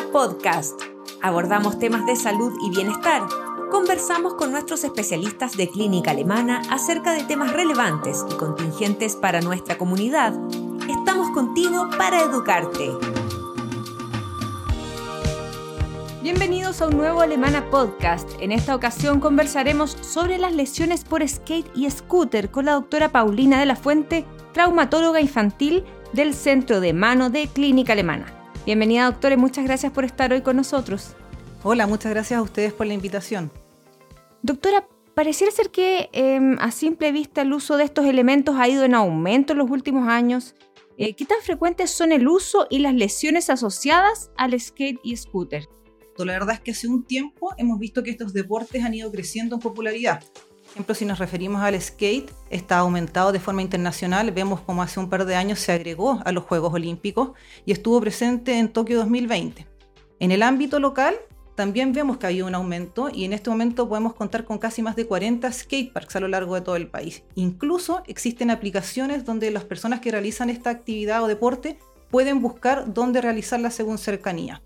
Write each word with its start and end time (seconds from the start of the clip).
Podcast. 0.00 0.80
Abordamos 1.20 1.78
temas 1.78 2.06
de 2.06 2.16
salud 2.16 2.52
y 2.64 2.70
bienestar. 2.70 3.22
Conversamos 3.70 4.34
con 4.34 4.50
nuestros 4.50 4.84
especialistas 4.84 5.56
de 5.56 5.68
clínica 5.68 6.12
alemana 6.12 6.62
acerca 6.70 7.12
de 7.12 7.24
temas 7.24 7.52
relevantes 7.52 8.24
y 8.30 8.34
contingentes 8.34 9.16
para 9.16 9.42
nuestra 9.42 9.76
comunidad. 9.76 10.34
Estamos 10.88 11.28
contigo 11.30 11.90
para 11.98 12.22
educarte. 12.22 12.90
Bienvenidos 16.22 16.80
a 16.80 16.86
un 16.86 16.96
nuevo 16.96 17.20
Alemana 17.20 17.68
Podcast. 17.68 18.30
En 18.40 18.50
esta 18.50 18.74
ocasión 18.74 19.20
conversaremos 19.20 19.90
sobre 20.00 20.38
las 20.38 20.54
lesiones 20.54 21.04
por 21.04 21.26
skate 21.28 21.70
y 21.74 21.90
scooter 21.90 22.50
con 22.50 22.64
la 22.64 22.72
doctora 22.72 23.10
Paulina 23.10 23.60
de 23.60 23.66
la 23.66 23.76
Fuente, 23.76 24.24
traumatóloga 24.54 25.20
infantil 25.20 25.84
del 26.14 26.32
Centro 26.32 26.80
de 26.80 26.94
Mano 26.94 27.28
de 27.28 27.46
Clínica 27.46 27.92
Alemana. 27.92 28.41
Bienvenida, 28.64 29.06
doctora, 29.06 29.34
y 29.34 29.38
muchas 29.38 29.64
gracias 29.64 29.92
por 29.92 30.04
estar 30.04 30.32
hoy 30.32 30.40
con 30.42 30.54
nosotros. 30.54 31.16
Hola, 31.64 31.88
muchas 31.88 32.12
gracias 32.12 32.38
a 32.38 32.42
ustedes 32.42 32.72
por 32.72 32.86
la 32.86 32.94
invitación. 32.94 33.50
Doctora, 34.42 34.86
pareciera 35.14 35.50
ser 35.50 35.70
que 35.70 36.08
em, 36.12 36.56
a 36.60 36.70
simple 36.70 37.10
vista 37.10 37.42
el 37.42 37.52
uso 37.52 37.76
de 37.76 37.82
estos 37.82 38.06
elementos 38.06 38.54
ha 38.56 38.68
ido 38.68 38.84
en 38.84 38.94
aumento 38.94 39.52
en 39.52 39.58
los 39.58 39.68
últimos 39.68 40.06
años. 40.06 40.54
Eh, 40.96 41.14
¿Qué 41.14 41.24
tan 41.24 41.38
frecuentes 41.42 41.90
son 41.90 42.12
el 42.12 42.28
uso 42.28 42.68
y 42.70 42.78
las 42.78 42.94
lesiones 42.94 43.50
asociadas 43.50 44.30
al 44.36 44.58
skate 44.60 45.00
y 45.02 45.16
scooter? 45.16 45.68
La 46.18 46.34
verdad 46.34 46.54
es 46.54 46.60
que 46.60 46.70
hace 46.70 46.86
un 46.86 47.02
tiempo 47.02 47.52
hemos 47.56 47.80
visto 47.80 48.04
que 48.04 48.12
estos 48.12 48.32
deportes 48.32 48.84
han 48.84 48.94
ido 48.94 49.10
creciendo 49.10 49.56
en 49.56 49.60
popularidad 49.60 50.22
ejemplo, 50.72 50.94
si 50.94 51.04
nos 51.04 51.18
referimos 51.18 51.62
al 51.62 51.80
skate, 51.80 52.32
está 52.50 52.78
aumentado 52.78 53.30
de 53.30 53.40
forma 53.40 53.62
internacional. 53.62 54.30
Vemos 54.32 54.60
como 54.60 54.82
hace 54.82 54.98
un 54.98 55.10
par 55.10 55.26
de 55.26 55.34
años 55.34 55.58
se 55.58 55.72
agregó 55.72 56.20
a 56.24 56.32
los 56.32 56.44
Juegos 56.44 56.72
Olímpicos 56.72 57.32
y 57.66 57.72
estuvo 57.72 58.00
presente 58.00 58.58
en 58.58 58.72
Tokio 58.72 58.98
2020. 58.98 59.66
En 60.18 60.30
el 60.30 60.42
ámbito 60.42 60.80
local, 60.80 61.14
también 61.54 61.92
vemos 61.92 62.16
que 62.16 62.26
ha 62.26 62.30
habido 62.30 62.46
un 62.46 62.54
aumento 62.54 63.10
y 63.12 63.24
en 63.24 63.34
este 63.34 63.50
momento 63.50 63.86
podemos 63.86 64.14
contar 64.14 64.44
con 64.44 64.58
casi 64.58 64.80
más 64.80 64.96
de 64.96 65.06
40 65.06 65.52
skateparks 65.52 66.16
a 66.16 66.20
lo 66.20 66.28
largo 66.28 66.54
de 66.54 66.62
todo 66.62 66.76
el 66.76 66.88
país. 66.88 67.22
Incluso 67.34 68.02
existen 68.06 68.50
aplicaciones 68.50 69.26
donde 69.26 69.50
las 69.50 69.64
personas 69.64 70.00
que 70.00 70.10
realizan 70.10 70.48
esta 70.48 70.70
actividad 70.70 71.22
o 71.22 71.26
deporte 71.26 71.78
pueden 72.10 72.40
buscar 72.40 72.94
dónde 72.94 73.20
realizarla 73.20 73.70
según 73.70 73.98
cercanía. 73.98 74.62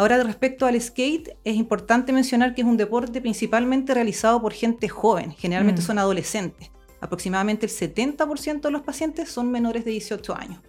Ahora, 0.00 0.22
respecto 0.22 0.64
al 0.64 0.80
skate, 0.80 1.36
es 1.44 1.56
importante 1.56 2.10
mencionar 2.10 2.54
que 2.54 2.62
es 2.62 2.66
un 2.66 2.78
deporte 2.78 3.20
principalmente 3.20 3.92
realizado 3.92 4.40
por 4.40 4.54
gente 4.54 4.88
joven, 4.88 5.32
generalmente 5.32 5.82
mm. 5.82 5.84
son 5.84 5.98
adolescentes. 5.98 6.70
Aproximadamente 7.02 7.66
el 7.66 7.70
70% 7.70 8.62
de 8.62 8.70
los 8.70 8.80
pacientes 8.80 9.28
son 9.28 9.50
menores 9.50 9.84
de 9.84 9.90
18 9.90 10.34
años. 10.34 10.62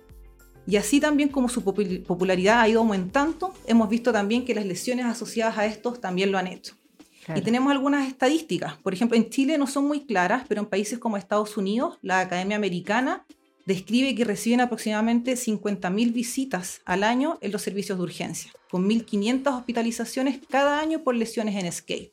Y 0.67 0.75
así 0.75 0.99
también 0.99 1.29
como 1.29 1.47
su 1.47 1.63
popularidad 1.63 2.59
ha 2.59 2.67
ido 2.67 2.81
aumentando, 2.81 3.53
hemos 3.67 3.87
visto 3.87 4.11
también 4.11 4.43
que 4.43 4.53
las 4.53 4.65
lesiones 4.65 5.05
asociadas 5.05 5.57
a 5.57 5.65
estos 5.65 6.01
también 6.01 6.29
lo 6.33 6.37
han 6.37 6.47
hecho. 6.47 6.75
Y 7.33 7.39
tenemos 7.39 7.71
algunas 7.71 8.09
estadísticas. 8.09 8.75
Por 8.79 8.93
ejemplo, 8.93 9.15
en 9.15 9.29
Chile 9.29 9.57
no 9.57 9.65
son 9.65 9.87
muy 9.87 10.05
claras, 10.05 10.43
pero 10.49 10.59
en 10.59 10.67
países 10.67 10.99
como 10.99 11.15
Estados 11.15 11.55
Unidos, 11.55 11.99
la 12.01 12.19
Academia 12.19 12.57
Americana 12.57 13.25
describe 13.71 14.13
que 14.15 14.25
reciben 14.25 14.59
aproximadamente 14.59 15.33
50.000 15.33 16.11
visitas 16.11 16.81
al 16.83 17.03
año 17.03 17.37
en 17.39 17.53
los 17.53 17.61
servicios 17.61 17.97
de 17.97 18.03
urgencia, 18.03 18.51
con 18.69 18.89
1.500 18.89 19.57
hospitalizaciones 19.57 20.41
cada 20.49 20.81
año 20.81 21.03
por 21.05 21.15
lesiones 21.15 21.55
en 21.55 21.71
skate. 21.71 22.11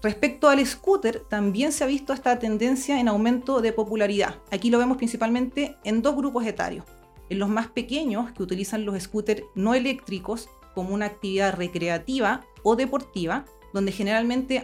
Respecto 0.00 0.48
al 0.48 0.64
scooter, 0.64 1.24
también 1.28 1.72
se 1.72 1.82
ha 1.82 1.88
visto 1.88 2.12
esta 2.12 2.38
tendencia 2.38 3.00
en 3.00 3.08
aumento 3.08 3.60
de 3.60 3.72
popularidad. 3.72 4.36
Aquí 4.52 4.70
lo 4.70 4.78
vemos 4.78 4.96
principalmente 4.96 5.76
en 5.82 6.00
dos 6.00 6.14
grupos 6.14 6.46
etarios. 6.46 6.84
En 7.28 7.40
los 7.40 7.48
más 7.48 7.66
pequeños, 7.66 8.30
que 8.30 8.44
utilizan 8.44 8.84
los 8.84 9.02
scooters 9.02 9.42
no 9.56 9.74
eléctricos 9.74 10.48
como 10.76 10.94
una 10.94 11.06
actividad 11.06 11.56
recreativa 11.56 12.46
o 12.62 12.76
deportiva, 12.76 13.46
donde 13.74 13.90
generalmente 13.90 14.62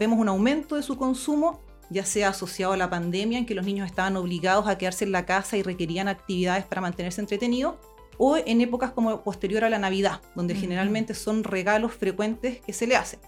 vemos 0.00 0.18
un 0.18 0.28
aumento 0.28 0.74
de 0.74 0.82
su 0.82 0.96
consumo 0.96 1.60
ya 1.90 2.04
sea 2.04 2.28
asociado 2.28 2.72
a 2.72 2.76
la 2.76 2.90
pandemia 2.90 3.38
en 3.38 3.46
que 3.46 3.54
los 3.54 3.64
niños 3.64 3.86
estaban 3.86 4.16
obligados 4.16 4.66
a 4.66 4.78
quedarse 4.78 5.04
en 5.04 5.12
la 5.12 5.26
casa 5.26 5.56
y 5.56 5.62
requerían 5.62 6.08
actividades 6.08 6.64
para 6.64 6.80
mantenerse 6.80 7.20
entretenidos, 7.20 7.76
o 8.16 8.36
en 8.36 8.60
épocas 8.60 8.92
como 8.92 9.22
posterior 9.22 9.64
a 9.64 9.70
la 9.70 9.78
Navidad, 9.78 10.20
donde 10.34 10.54
generalmente 10.54 11.14
son 11.14 11.44
regalos 11.44 11.92
frecuentes 11.92 12.60
que 12.60 12.72
se 12.72 12.86
le 12.86 12.96
hacen. 12.96 13.20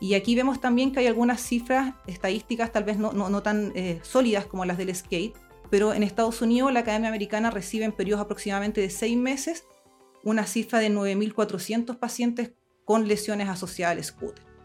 Y 0.00 0.14
aquí 0.14 0.34
vemos 0.34 0.60
también 0.60 0.92
que 0.92 1.00
hay 1.00 1.06
algunas 1.06 1.40
cifras 1.40 1.94
estadísticas 2.06 2.72
tal 2.72 2.84
vez 2.84 2.98
no, 2.98 3.12
no, 3.12 3.42
tan 3.42 3.72
eh, 3.74 4.00
sólidas 4.02 4.46
como 4.46 4.64
las 4.64 4.78
del 4.78 4.94
skate, 4.94 5.34
pero 5.70 5.94
en 5.94 6.02
Estados 6.02 6.42
Unidos 6.42 6.72
la 6.72 6.80
Academia 6.80 7.08
Americana 7.08 7.50
recibe 7.50 7.84
en 7.84 7.92
periodos 7.92 8.24
aproximadamente 8.24 8.80
de 8.80 8.90
seis 8.90 9.16
meses 9.16 9.64
una 10.22 10.44
cifra 10.46 10.80
de 10.80 10.90
9.400 10.90 11.98
pacientes 11.98 12.52
con 12.84 13.08
lesiones 13.08 13.48
asociadas 13.48 13.96
al 13.96 14.04
scooter. 14.04 14.55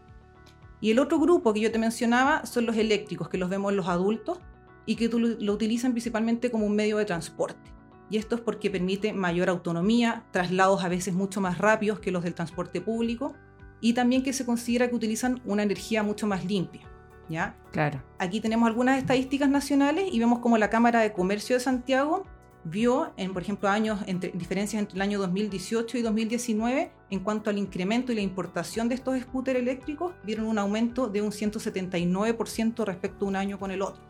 Y 0.82 0.90
el 0.90 0.98
otro 0.98 1.18
grupo 1.18 1.54
que 1.54 1.60
yo 1.60 1.70
te 1.70 1.78
mencionaba 1.78 2.44
son 2.44 2.66
los 2.66 2.76
eléctricos, 2.76 3.28
que 3.28 3.38
los 3.38 3.48
vemos 3.48 3.70
en 3.70 3.76
los 3.76 3.86
adultos 3.86 4.40
y 4.84 4.96
que 4.96 5.08
lo 5.08 5.52
utilizan 5.52 5.92
principalmente 5.92 6.50
como 6.50 6.66
un 6.66 6.74
medio 6.74 6.98
de 6.98 7.04
transporte. 7.04 7.70
Y 8.10 8.18
esto 8.18 8.34
es 8.34 8.40
porque 8.40 8.68
permite 8.68 9.12
mayor 9.12 9.48
autonomía, 9.48 10.24
traslados 10.32 10.82
a 10.84 10.88
veces 10.88 11.14
mucho 11.14 11.40
más 11.40 11.58
rápidos 11.58 12.00
que 12.00 12.10
los 12.10 12.24
del 12.24 12.34
transporte 12.34 12.80
público 12.80 13.32
y 13.80 13.92
también 13.92 14.24
que 14.24 14.32
se 14.32 14.44
considera 14.44 14.88
que 14.88 14.96
utilizan 14.96 15.40
una 15.44 15.62
energía 15.62 16.02
mucho 16.02 16.26
más 16.26 16.44
limpia. 16.44 16.82
¿ya? 17.28 17.54
Claro. 17.70 18.02
Aquí 18.18 18.40
tenemos 18.40 18.66
algunas 18.66 18.98
estadísticas 18.98 19.48
nacionales 19.48 20.12
y 20.12 20.18
vemos 20.18 20.40
como 20.40 20.58
la 20.58 20.68
Cámara 20.68 21.00
de 21.00 21.12
Comercio 21.12 21.56
de 21.56 21.60
Santiago 21.60 22.26
vio, 22.64 23.12
en, 23.16 23.32
por 23.32 23.42
ejemplo, 23.42 23.68
años 23.68 24.00
entre, 24.06 24.30
diferencias 24.32 24.80
entre 24.80 24.96
el 24.96 25.02
año 25.02 25.18
2018 25.18 25.98
y 25.98 26.02
2019 26.02 26.92
en 27.10 27.20
cuanto 27.20 27.50
al 27.50 27.58
incremento 27.58 28.12
y 28.12 28.14
la 28.14 28.20
importación 28.20 28.88
de 28.88 28.94
estos 28.94 29.20
scooters 29.20 29.58
eléctricos, 29.58 30.14
vieron 30.24 30.46
un 30.46 30.58
aumento 30.58 31.08
de 31.08 31.20
un 31.20 31.30
179% 31.30 32.84
respecto 32.84 33.24
a 33.24 33.28
un 33.28 33.36
año 33.36 33.58
con 33.58 33.70
el 33.70 33.82
otro. 33.82 34.02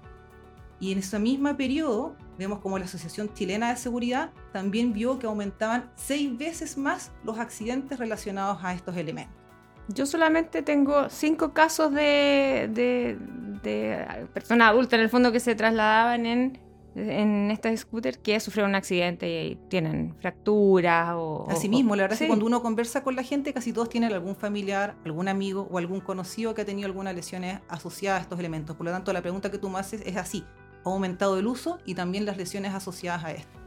Y 0.79 0.93
en 0.93 0.99
ese 0.99 1.19
mismo 1.19 1.57
periodo, 1.57 2.17
vemos 2.39 2.59
como 2.59 2.79
la 2.79 2.85
Asociación 2.85 3.33
Chilena 3.35 3.71
de 3.71 3.77
Seguridad 3.77 4.31
también 4.53 4.93
vio 4.93 5.19
que 5.19 5.27
aumentaban 5.27 5.91
seis 5.95 6.37
veces 6.37 6.77
más 6.77 7.13
los 7.25 7.39
accidentes 7.39 7.99
relacionados 7.99 8.59
a 8.63 8.75
estos 8.75 8.97
elementos. 8.97 9.37
Yo 9.89 10.07
solamente 10.07 10.63
tengo 10.63 11.09
cinco 11.09 11.53
casos 11.53 11.93
de, 11.93 12.69
de, 12.73 13.19
de 13.63 14.27
personas 14.33 14.71
adultas 14.71 14.95
en 14.95 15.01
el 15.01 15.09
fondo 15.09 15.33
que 15.33 15.41
se 15.41 15.55
trasladaban 15.55 16.27
en 16.27 16.59
en 16.95 17.51
este 17.51 17.77
scooter 17.77 18.19
que 18.19 18.39
sufrieron 18.41 18.71
un 18.71 18.75
accidente 18.75 19.47
y 19.47 19.57
tienen 19.69 20.15
fracturas 20.21 21.15
o... 21.17 21.47
Asimismo, 21.49 21.97
la 21.97 22.05
verdad 22.05 22.15
es 22.15 22.21
que 22.21 22.27
cuando 22.27 22.47
uno 22.47 22.63
conversa 22.63 23.03
con 23.03 23.17
la 23.17 23.23
gente, 23.23 23.53
casi 23.53 23.73
todos 23.73 23.89
tienen 23.89 24.13
algún 24.13 24.37
familiar, 24.37 24.97
algún 25.05 25.29
amigo 25.29 25.69
o 25.71 25.79
algún 25.79 26.01
conocido 26.01 26.55
que 26.55 26.63
ha 26.63 26.65
tenido 26.65 26.87
algunas 26.87 27.15
lesiones 27.15 27.61
asociadas 27.69 28.21
a 28.21 28.23
estos 28.23 28.39
elementos. 28.39 28.77
Por 28.77 28.87
lo 28.87 28.93
tanto, 28.93 29.13
la 29.13 29.23
pregunta 29.23 29.51
que 29.51 29.59
tú 29.59 29.69
me 29.69 29.79
haces 29.79 30.03
es 30.05 30.17
así. 30.17 30.45
Ha 30.85 30.91
aumentado 30.91 31.39
el 31.39 31.47
uso 31.47 31.79
y 31.87 31.95
también 31.95 32.27
las 32.27 32.37
lesiones 32.37 32.75
asociadas 32.75 33.25
a 33.25 33.33
esto. 33.33 33.62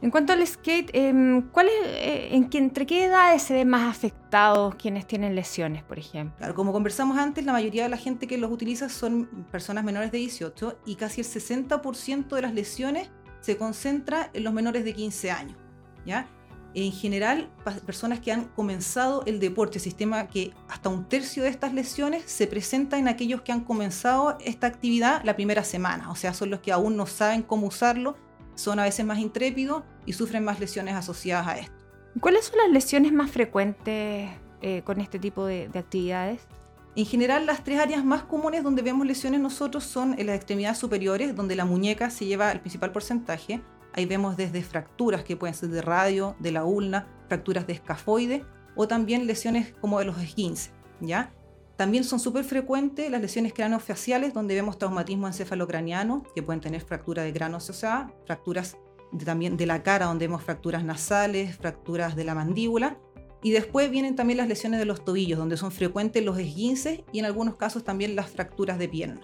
En 0.00 0.12
cuanto 0.12 0.32
al 0.32 0.46
skate, 0.46 0.90
em, 0.92 1.42
¿cuál 1.50 1.66
es, 1.66 1.86
eh, 1.86 2.28
en 2.30 2.48
¿entre 2.52 2.86
qué 2.86 3.06
edades 3.06 3.42
se 3.42 3.54
ven 3.54 3.68
más 3.68 3.90
afectados 3.90 4.76
quienes 4.76 5.06
tienen 5.08 5.34
lesiones, 5.34 5.82
por 5.82 5.98
ejemplo? 5.98 6.54
Como 6.54 6.72
conversamos 6.72 7.18
antes, 7.18 7.44
la 7.44 7.52
mayoría 7.52 7.82
de 7.82 7.88
la 7.88 7.96
gente 7.96 8.28
que 8.28 8.38
los 8.38 8.52
utiliza 8.52 8.88
son 8.88 9.26
personas 9.50 9.82
menores 9.82 10.12
de 10.12 10.18
18 10.18 10.78
y 10.86 10.94
casi 10.94 11.22
el 11.22 11.26
60% 11.26 12.36
de 12.36 12.42
las 12.42 12.54
lesiones 12.54 13.10
se 13.40 13.56
concentra 13.56 14.30
en 14.34 14.44
los 14.44 14.52
menores 14.52 14.84
de 14.84 14.94
15 14.94 15.32
años. 15.32 15.58
¿ya? 16.06 16.28
En 16.74 16.92
general, 16.92 17.50
personas 17.84 18.20
que 18.20 18.30
han 18.30 18.44
comenzado 18.44 19.24
el 19.26 19.40
deporte, 19.40 19.80
sistema 19.80 20.28
que 20.28 20.52
hasta 20.68 20.90
un 20.90 21.08
tercio 21.08 21.42
de 21.42 21.48
estas 21.48 21.74
lesiones 21.74 22.22
se 22.26 22.46
presenta 22.46 22.98
en 22.98 23.08
aquellos 23.08 23.40
que 23.40 23.50
han 23.50 23.64
comenzado 23.64 24.38
esta 24.44 24.68
actividad 24.68 25.22
la 25.24 25.34
primera 25.34 25.64
semana, 25.64 26.08
o 26.10 26.14
sea, 26.14 26.34
son 26.34 26.50
los 26.50 26.60
que 26.60 26.70
aún 26.70 26.96
no 26.96 27.06
saben 27.06 27.42
cómo 27.42 27.66
usarlo 27.66 28.16
son 28.58 28.80
a 28.80 28.82
veces 28.82 29.06
más 29.06 29.18
intrépidos 29.18 29.84
y 30.04 30.12
sufren 30.12 30.44
más 30.44 30.58
lesiones 30.58 30.94
asociadas 30.94 31.46
a 31.46 31.58
esto. 31.58 31.74
¿Cuáles 32.20 32.46
son 32.46 32.58
las 32.58 32.70
lesiones 32.70 33.12
más 33.12 33.30
frecuentes 33.30 34.30
eh, 34.60 34.82
con 34.84 35.00
este 35.00 35.18
tipo 35.20 35.46
de, 35.46 35.70
actividades? 35.74 36.40
En 36.96 37.06
general, 37.06 37.46
las 37.46 37.62
tres 37.62 37.78
áreas 37.78 38.04
más 38.04 38.24
comunes 38.24 38.64
donde 38.64 38.82
vemos 38.82 39.06
lesiones 39.06 39.40
nosotros 39.40 39.84
son 39.84 40.18
en 40.18 40.26
las 40.26 40.36
extremidades 40.36 40.78
superiores, 40.78 41.36
donde 41.36 41.54
la 41.54 41.64
muñeca 41.64 42.10
se 42.10 42.26
lleva 42.26 42.50
el 42.50 42.60
principal 42.60 42.90
porcentaje. 42.90 43.62
Ahí 43.92 44.06
vemos 44.06 44.36
desde 44.36 44.62
fracturas 44.62 45.22
que 45.22 45.36
pueden 45.36 45.54
ser 45.54 45.68
de 45.68 45.80
radio, 45.80 46.34
de 46.40 46.50
la 46.50 46.64
ulna, 46.64 47.06
fracturas 47.28 47.66
de 47.66 47.74
escafoide 47.74 48.44
o 48.74 48.88
también 48.88 49.26
lesiones 49.28 49.72
como 49.80 50.00
de 50.00 50.06
los 50.06 50.18
esguinces, 50.18 50.72
¿ya? 51.00 51.32
También 51.78 52.02
son 52.02 52.18
súper 52.18 52.42
frecuentes 52.42 53.08
las 53.08 53.22
lesiones 53.22 53.52
craneofaciales, 53.52 54.34
donde 54.34 54.56
vemos 54.56 54.78
traumatismo 54.78 55.28
encefalocraniano, 55.28 56.24
que 56.34 56.42
pueden 56.42 56.60
tener 56.60 56.80
fractura 56.80 57.22
de 57.22 57.32
cráneo 57.32 57.60
sea, 57.60 58.10
fracturas 58.26 58.76
también 59.24 59.56
de 59.56 59.64
la 59.64 59.84
cara, 59.84 60.06
donde 60.06 60.26
vemos 60.26 60.42
fracturas 60.42 60.82
nasales, 60.82 61.56
fracturas 61.56 62.16
de 62.16 62.24
la 62.24 62.34
mandíbula. 62.34 62.98
Y 63.44 63.52
después 63.52 63.92
vienen 63.92 64.16
también 64.16 64.38
las 64.38 64.48
lesiones 64.48 64.80
de 64.80 64.86
los 64.86 65.04
tobillos, 65.04 65.38
donde 65.38 65.56
son 65.56 65.70
frecuentes 65.70 66.24
los 66.24 66.36
esguinces 66.36 67.02
y 67.12 67.20
en 67.20 67.26
algunos 67.26 67.54
casos 67.54 67.84
también 67.84 68.16
las 68.16 68.28
fracturas 68.28 68.76
de 68.80 68.88
pierna. 68.88 69.20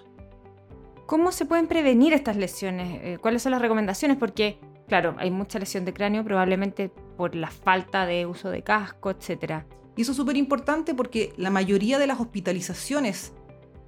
¿Cómo 1.07 1.33
se 1.33 1.47
pueden 1.47 1.67
prevenir 1.67 2.13
estas 2.13 2.37
lesiones? 2.37 3.01
Eh, 3.03 3.19
¿Cuáles 3.21 3.43
son 3.43 3.51
las 3.51 3.63
recomendaciones? 3.63 4.17
Porque, 4.17 4.61
claro, 4.87 5.17
hay 5.19 5.33
mucha 5.33 5.59
lesión 5.59 5.85
de 5.85 5.93
cráneo, 5.93 6.23
probablemente 6.23 6.93
por 7.17 7.35
la 7.35 7.51
falta 7.51 8.07
de 8.07 8.27
uso 8.27 8.51
de 8.51 8.63
casco, 8.63 9.11
etc. 9.11 9.65
Y 9.97 10.03
eso 10.03 10.13
es 10.13 10.17
súper 10.17 10.37
importante 10.37 10.95
porque 10.95 11.33
la 11.37 11.51
mayoría 11.51 11.99
de 11.99 12.07
las 12.07 12.21
hospitalizaciones 12.21 13.33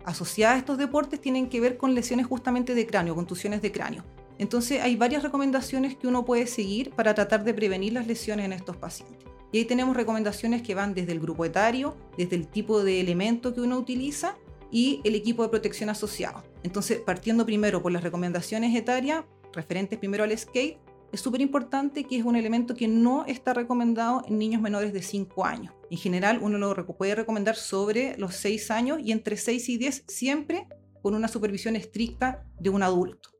asociadas 0.05 0.56
a 0.56 0.58
estos 0.58 0.79
deportes 0.79 1.20
tienen 1.20 1.49
que 1.49 1.61
ver 1.61 1.76
con 1.76 1.94
lesiones 1.94 2.26
justamente 2.26 2.75
de 2.75 2.87
cráneo, 2.87 3.14
contusiones 3.14 3.61
de 3.61 3.73
cráneo. 3.73 4.05
Entonces 4.38 4.81
hay 4.82 4.97
varias 4.97 5.23
recomendaciones 5.23 5.97
que 5.97 6.06
uno 6.06 6.25
puede 6.25 6.47
seguir 6.47 6.91
para 6.91 7.14
tratar 7.14 7.43
de 7.43 7.55
prevenir 7.55 7.93
las 7.93 8.06
lesiones 8.06 8.44
en 8.44 8.53
estos 8.53 8.76
pacientes. 8.76 9.26
Y 9.53 9.58
ahí 9.58 9.64
tenemos 9.64 9.97
recomendaciones 9.97 10.62
que 10.62 10.75
van 10.75 10.94
desde 10.94 11.12
el 11.12 11.20
grupo 11.20 11.44
etario, 11.44 11.97
desde 12.17 12.37
el 12.37 12.47
tipo 12.47 12.82
de 12.82 13.00
elemento 13.00 13.55
que 13.55 13.61
uno 13.61 13.79
utiliza 13.79 14.37
y 14.70 15.00
el 15.05 15.14
equipo 15.14 15.43
de 15.43 15.49
protección 15.49 15.88
asociado. 15.88 16.44
Entonces, 16.62 16.99
partiendo 16.99 17.47
primero 17.47 17.82
por 17.82 17.93
las 17.93 18.02
recomendaciones 18.02 18.75
etarias, 18.76 19.25
referentes 19.52 19.99
primero 19.99 20.25
al 20.25 20.37
skate, 20.37 20.79
es 21.16 21.22
súper 21.22 21.40
importante 21.40 22.04
que 22.04 22.18
es 22.18 22.24
un 22.24 22.36
elemento 22.36 22.74
que 22.74 22.88
no 22.88 23.24
está 23.24 23.54
recomendado 23.54 24.22
en 24.28 24.38
niños 24.38 24.60
menores 24.60 24.92
de 24.92 25.00
5 25.00 25.46
años. 25.46 25.74
En 25.90 25.96
general, 25.96 26.40
uno 26.42 26.58
lo 26.58 26.86
puede 26.86 27.14
recomendar 27.14 27.56
sobre 27.56 28.18
los 28.18 28.34
6 28.34 28.70
años 28.70 28.98
y 29.02 29.12
entre 29.12 29.38
6 29.38 29.68
y 29.70 29.78
10 29.78 30.04
siempre 30.06 30.68
con 31.00 31.14
una 31.14 31.28
supervisión 31.28 31.74
estricta 31.74 32.44
de 32.60 32.68
un 32.68 32.82
adulto. 32.82 33.30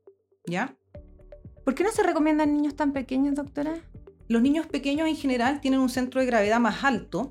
¿Ya? 0.47 0.75
¿Por 1.63 1.75
qué 1.75 1.83
no 1.83 1.91
se 1.91 2.01
recomiendan 2.01 2.51
niños 2.51 2.75
tan 2.75 2.93
pequeños, 2.93 3.35
doctora? 3.35 3.75
Los 4.27 4.41
niños 4.41 4.65
pequeños 4.65 5.07
en 5.07 5.15
general 5.15 5.61
tienen 5.61 5.79
un 5.79 5.89
centro 5.89 6.19
de 6.19 6.25
gravedad 6.25 6.59
más 6.59 6.83
alto, 6.83 7.29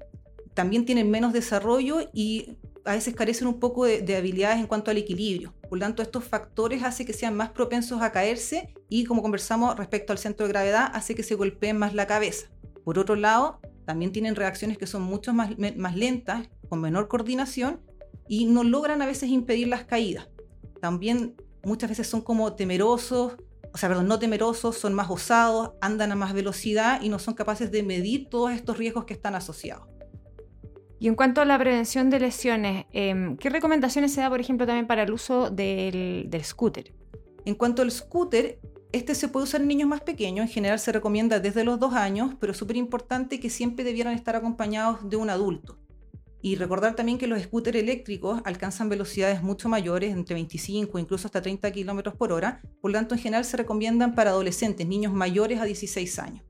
también 0.55 0.85
tienen 0.85 1.11
menos 1.11 1.33
desarrollo 1.33 2.09
y 2.15 2.57
a 2.87 2.93
veces 2.93 3.15
carecen 3.15 3.49
un 3.49 3.59
poco 3.59 3.85
de, 3.85 4.17
habilidades 4.17 4.59
en 4.59 4.67
cuanto 4.67 4.91
al 4.91 4.97
equilibrio. 4.97 5.53
Por 5.69 5.79
lo 5.79 5.85
tanto, 5.85 6.03
estos 6.03 6.25
factores 6.25 6.83
hacen 6.83 7.05
que 7.07 7.13
sean 7.13 7.37
más 7.37 7.51
propensos 7.51 8.01
a 8.01 8.13
caerse 8.13 8.73
y, 8.89 9.05
como 9.05 9.23
conversamos 9.23 9.77
respecto 9.77 10.13
al 10.13 10.19
centro 10.19 10.47
de 10.47 10.53
gravedad, 10.53 10.91
hace 10.95 11.15
que 11.15 11.23
se 11.23 11.35
golpeen 11.35 11.77
más 11.79 11.95
la 11.95 12.07
cabeza. 12.07 12.47
Por 12.85 12.99
otro 12.99 13.17
lado, 13.17 13.61
también 13.85 14.13
tienen 14.13 14.37
reacciones 14.37 14.79
que 14.79 14.87
son 14.87 15.03
mucho 15.03 15.35
más, 15.35 15.51
más 15.59 15.97
lentas, 15.97 16.49
con 16.69 16.81
menor 16.81 17.09
coordinación 17.09 17.81
y 18.29 18.47
no 18.47 18.65
logran 18.65 19.03
a 19.03 19.07
veces 19.07 19.31
impedir 19.31 19.69
las 19.69 19.85
caídas. 19.85 20.29
También 20.81 21.35
muchas 21.65 21.91
veces 21.91 22.07
son 22.07 22.21
como 22.21 22.55
temerosos, 22.55 23.37
o 23.73 23.79
sea, 23.79 23.89
perdón, 23.89 24.09
no 24.09 24.19
temerosos, 24.19 24.79
son 24.79 24.95
más 24.95 25.11
osados, 25.11 25.73
andan 25.81 26.13
a 26.13 26.17
más 26.17 26.33
velocidad 26.33 27.03
y 27.03 27.09
no 27.09 27.19
son 27.19 27.35
capaces 27.35 27.71
de 27.71 27.83
medir 27.83 28.29
todos 28.29 28.53
estos 28.53 28.79
riesgos 28.79 29.05
que 29.05 29.13
están 29.13 29.35
asociados. 29.35 29.96
Y 30.99 31.09
en 31.09 31.15
cuanto 31.15 31.43
a 31.43 31.45
la 31.45 31.59
prevención 31.59 32.09
de 32.09 32.21
lesiones, 32.21 32.87
em, 32.93 33.37
¿qué 33.37 33.51
recomendaciones 33.51 34.15
se 34.15 34.23
da, 34.23 34.31
por 34.31 34.41
ejemplo, 34.41 34.67
también 34.67 34.87
para 34.87 35.03
el 35.03 35.13
uso 35.13 35.51
del, 35.51 36.31
scooter? 36.43 36.95
En 37.45 37.55
cuanto 37.55 37.83
al 37.83 37.91
scooter, 37.91 38.59
este 38.93 39.15
se 39.15 39.29
puede 39.29 39.45
usar 39.45 39.61
en 39.61 39.69
niños 39.69 39.89
más 39.89 40.01
pequeños, 40.01 40.47
en 40.47 40.53
general 40.53 40.79
se 40.79 40.93
recomienda 40.93 41.39
desde 41.39 41.65
los 41.65 41.79
dos 41.79 41.93
años, 41.93 42.35
pero 42.41 42.53
es 42.53 42.59
súper 42.59 42.77
importante 42.77 43.39
que 43.39 43.51
siempre 43.51 43.85
debieran 43.85 44.15
estar 44.15 44.37
acompañados 44.37 45.09
de 45.09 45.17
un 45.17 45.29
adulto. 45.29 45.79
Y 46.41 46.55
recordar 46.55 46.95
también 46.95 47.19
que 47.19 47.27
los 47.27 47.43
scooters 47.43 47.77
eléctricos 47.77 48.41
alcanzan 48.45 48.89
velocidades 48.89 49.43
mucho 49.43 49.69
mayores, 49.69 50.13
entre 50.13 50.35
25 50.35 50.99
incluso 50.99 51.29
hasta 51.29 51.43
30 51.43 51.71
kilómetros 51.73 52.15
por 52.15 52.33
hora, 52.33 52.63
por 52.81 52.91
lo 52.91 52.99
tanto 52.99 53.15
en 53.15 53.21
general 53.21 53.45
se 53.45 53.57
recomiendan 53.59 54.15
para 54.15 54.31
adolescentes, 54.31 54.87
niños 54.87 55.13
mayores 55.13 55.61
a 55.61 55.65
16 55.65 56.19
años. 56.21 56.46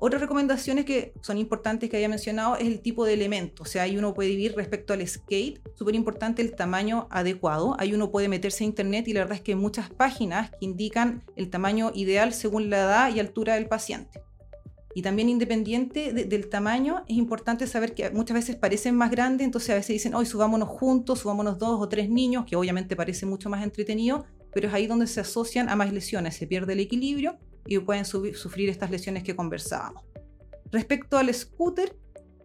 Otras 0.00 0.22
recomendaciones 0.22 0.84
que 0.84 1.12
son 1.22 1.38
importantes 1.38 1.90
que 1.90 1.96
haya 1.96 2.08
mencionado 2.08 2.54
es 2.56 2.68
el 2.68 2.80
tipo 2.80 3.04
de 3.04 3.14
elemento. 3.14 3.64
O 3.64 3.66
sea, 3.66 3.82
ahí 3.82 3.98
uno 3.98 4.14
puede 4.14 4.28
vivir 4.30 4.54
respecto 4.54 4.92
al 4.92 5.04
skate, 5.06 5.60
súper 5.74 5.96
importante 5.96 6.40
el 6.40 6.54
tamaño 6.54 7.08
adecuado. 7.10 7.74
Ahí 7.80 7.92
uno 7.92 8.12
puede 8.12 8.28
meterse 8.28 8.62
a 8.62 8.68
internet 8.68 9.08
y 9.08 9.12
la 9.12 9.20
verdad 9.20 9.38
es 9.38 9.42
que 9.42 9.52
hay 9.52 9.58
muchas 9.58 9.90
páginas 9.90 10.50
que 10.50 10.58
indican 10.60 11.24
el 11.34 11.50
tamaño 11.50 11.90
ideal 11.94 12.32
según 12.32 12.70
la 12.70 12.78
edad 12.78 13.12
y 13.12 13.18
altura 13.18 13.56
del 13.56 13.66
paciente. 13.66 14.22
Y 14.94 15.02
también 15.02 15.28
independiente 15.28 16.12
del 16.12 16.48
tamaño, 16.48 17.04
es 17.08 17.16
importante 17.16 17.66
saber 17.66 17.94
que 17.94 18.10
muchas 18.10 18.36
veces 18.36 18.56
parecen 18.56 18.94
más 18.94 19.10
grandes, 19.10 19.44
entonces 19.44 19.70
a 19.70 19.74
veces 19.74 19.94
dicen, 19.94 20.14
hoy 20.14 20.26
subámonos 20.26 20.68
juntos, 20.68 21.20
subámonos 21.20 21.58
dos 21.58 21.80
o 21.80 21.88
tres 21.88 22.08
niños, 22.08 22.44
que 22.46 22.56
obviamente 22.56 22.94
parece 22.96 23.26
mucho 23.26 23.50
más 23.50 23.64
entretenido, 23.64 24.24
pero 24.52 24.68
es 24.68 24.74
ahí 24.74 24.86
donde 24.86 25.08
se 25.08 25.20
asocian 25.20 25.68
a 25.68 25.76
más 25.76 25.92
lesiones, 25.92 26.36
se 26.36 26.46
pierde 26.46 26.72
el 26.72 26.80
equilibrio 26.80 27.38
y 27.68 27.78
pueden 27.78 28.04
sufrir 28.04 28.68
estas 28.68 28.90
lesiones 28.90 29.22
que 29.22 29.36
conversábamos. 29.36 30.04
Respecto 30.72 31.18
al 31.18 31.32
scooter, 31.32 31.96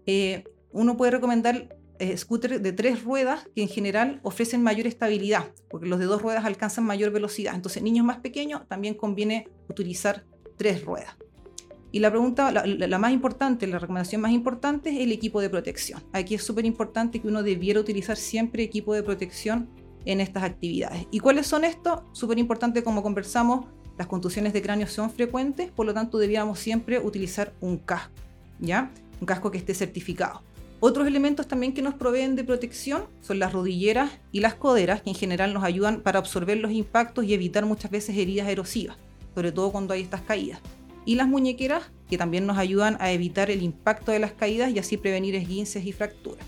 eh, 0.06 0.44
uno 0.72 0.98
puede 0.98 1.12
recomendar 1.12 1.76
eh, 2.00 2.18
scooters 2.18 2.62
de 2.62 2.74
tres 2.74 3.04
ruedas 3.04 3.48
que 3.56 3.62
en 3.62 3.70
general 3.70 4.20
ofrecen 4.24 4.62
mayor 4.62 4.88
estabilidad, 4.88 5.54
porque 5.70 5.88
los 5.88 6.00
de 6.00 6.06
dos 6.06 6.22
ruedas 6.22 6.44
alcanzan 6.44 6.86
mayor 6.86 7.12
velocidad. 7.12 7.56
Entonces, 7.56 7.82
niños 7.82 8.06
más 8.06 8.18
pequeños 8.18 8.68
también 8.68 8.96
conviene 8.96 9.48
utilizar 9.70 10.26
tres 10.58 10.84
ruedas. 10.84 11.16
Y 11.92 12.00
la 12.00 12.10
pregunta, 12.10 12.52
la, 12.52 12.98
más 12.98 13.12
importante, 13.12 13.68
la 13.68 13.78
recomendación 13.78 14.20
más 14.20 14.32
importante 14.32 14.90
es 14.90 15.00
el 15.00 15.12
equipo 15.12 15.40
de 15.40 15.50
protección. 15.50 16.04
Aquí 16.12 16.34
es 16.34 16.44
súper 16.44 16.66
importante 16.66 17.22
que 17.22 17.28
uno 17.28 17.44
debiera 17.44 17.80
utilizar 17.80 18.18
siempre 18.18 18.64
equipo 18.64 18.96
de 18.96 19.04
protección 19.04 19.70
en 20.06 20.20
estas 20.20 20.42
actividades. 20.42 21.06
¿Y 21.12 21.20
cuáles 21.20 21.46
son 21.46 21.64
estos? 21.64 22.02
Súper 22.12 22.40
importante, 22.40 22.84
como 22.84 23.04
conversamos, 23.04 23.68
las 23.98 24.08
contusiones 24.08 24.54
de 24.54 24.62
cráneo 24.62 24.88
son 24.88 25.12
frecuentes, 25.12 25.72
por 25.72 25.86
lo 25.86 25.94
tanto 25.94 26.18
debiéramos 26.18 26.60
siempre 26.60 27.00
utilizar 27.00 27.54
un 27.62 27.78
casco, 27.78 28.14
¿ya? 28.60 28.92
Un 29.20 29.28
casco 29.28 29.52
que 29.52 29.58
esté 29.58 29.74
certificado. 29.74 30.42
Otros 30.80 31.08
elementos 31.08 31.48
también 31.48 31.74
que 31.74 31.82
nos 31.82 31.94
proveen 31.94 32.36
de 32.36 32.44
protección 32.44 33.06
son 33.22 33.40
las 33.40 33.54
rodilleras 33.54 34.12
y 34.34 34.42
las 34.42 34.56
coderas, 34.56 35.02
que 35.02 35.12
en 35.12 35.16
general 35.16 35.54
nos 35.54 35.64
ayudan 35.64 36.02
para 36.02 36.20
absorber 36.20 36.58
los 36.58 36.72
impactos 36.72 37.24
y 37.24 37.34
evitar 37.34 37.66
muchas 37.66 37.90
veces 37.90 38.18
heridas 38.18 38.50
erosivas, 38.50 38.98
sobre 39.34 39.52
todo 39.52 39.72
cuando 39.72 39.94
hay 39.94 40.02
estas 40.02 40.22
caídas. 40.22 40.60
Y 41.06 41.16
las 41.16 41.28
muñequeras, 41.28 41.84
que 42.10 42.18
también 42.18 42.46
nos 42.46 42.58
ayudan 42.58 42.98
a 43.00 43.12
evitar 43.12 43.50
el 43.50 43.62
impacto 43.62 44.12
de 44.12 44.20
las 44.20 44.34
caídas 44.34 44.72
y 44.72 44.80
así 44.80 44.98
prevenir 44.98 45.36
esguinces 45.36 45.86
y 45.86 45.94
fracturas. 45.94 46.46